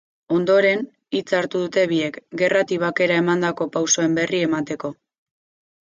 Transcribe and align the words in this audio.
Ondoren, 0.35 0.79
hitza 1.19 1.37
hartu 1.41 1.61
dute 1.65 1.83
biek, 1.93 2.17
gerratik 2.43 2.83
bakera 2.87 3.21
emandako 3.25 3.71
pausoen 3.79 4.21
berri 4.21 4.45
emateko. 4.51 4.97